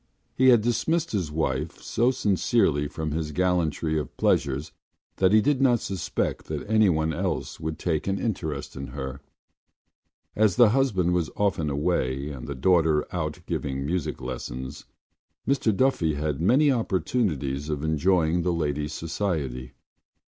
He 0.35 0.47
had 0.49 0.61
dismissed 0.63 1.11
his 1.11 1.31
wife 1.31 1.79
so 1.79 2.09
sincerely 2.09 2.87
from 2.87 3.11
his 3.11 3.31
gallery 3.31 3.99
of 3.99 4.17
pleasures 4.17 4.71
that 5.17 5.31
he 5.31 5.41
did 5.41 5.61
not 5.61 5.79
suspect 5.79 6.45
that 6.47 6.67
anyone 6.67 7.13
else 7.13 7.59
would 7.59 7.77
take 7.77 8.07
an 8.07 8.17
interest 8.17 8.75
in 8.75 8.87
her. 8.97 9.21
As 10.35 10.55
the 10.55 10.69
husband 10.69 11.13
was 11.13 11.29
often 11.35 11.69
away 11.69 12.29
and 12.29 12.47
the 12.47 12.55
daughter 12.55 13.05
out 13.15 13.41
giving 13.45 13.85
music 13.85 14.19
lessons 14.19 14.85
Mr 15.47 15.71
Duffy 15.77 16.15
had 16.15 16.41
many 16.41 16.71
opportunities 16.71 17.69
of 17.69 17.83
enjoying 17.83 18.41
the 18.41 18.51
lady’s 18.53 18.93
society. 18.93 19.73